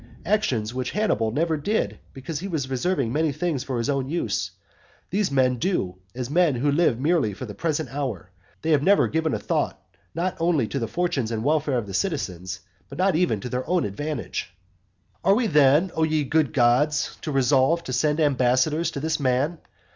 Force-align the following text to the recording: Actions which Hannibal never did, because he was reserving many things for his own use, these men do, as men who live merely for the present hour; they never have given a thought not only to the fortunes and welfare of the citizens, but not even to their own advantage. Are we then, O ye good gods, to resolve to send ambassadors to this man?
Actions 0.25 0.73
which 0.73 0.89
Hannibal 0.89 1.29
never 1.29 1.57
did, 1.57 1.99
because 2.11 2.39
he 2.39 2.47
was 2.47 2.71
reserving 2.71 3.13
many 3.13 3.31
things 3.31 3.63
for 3.63 3.77
his 3.77 3.87
own 3.87 4.09
use, 4.09 4.49
these 5.11 5.29
men 5.29 5.57
do, 5.57 5.97
as 6.15 6.27
men 6.27 6.55
who 6.55 6.71
live 6.71 6.99
merely 6.99 7.35
for 7.35 7.45
the 7.45 7.53
present 7.53 7.93
hour; 7.93 8.31
they 8.63 8.75
never 8.79 9.05
have 9.05 9.13
given 9.13 9.31
a 9.35 9.37
thought 9.37 9.79
not 10.15 10.35
only 10.39 10.67
to 10.67 10.79
the 10.79 10.87
fortunes 10.87 11.29
and 11.29 11.43
welfare 11.43 11.77
of 11.77 11.85
the 11.85 11.93
citizens, 11.93 12.61
but 12.89 12.97
not 12.97 13.15
even 13.15 13.39
to 13.41 13.47
their 13.49 13.69
own 13.69 13.85
advantage. 13.85 14.55
Are 15.23 15.35
we 15.35 15.45
then, 15.45 15.91
O 15.95 16.01
ye 16.01 16.23
good 16.23 16.51
gods, 16.51 17.15
to 17.21 17.31
resolve 17.31 17.83
to 17.83 17.93
send 17.93 18.19
ambassadors 18.19 18.89
to 18.89 18.99
this 18.99 19.19
man? 19.19 19.59